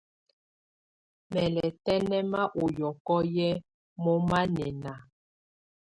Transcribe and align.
Mɛ́ 1.31 1.45
lɛ́ 1.55 1.69
tɛ́nɛ́mayɔ 1.83 2.47
ɔ 2.61 2.63
yɔkɔ 2.77 3.15
yɛ 3.35 3.49
mɔmánɛna. 4.03 4.91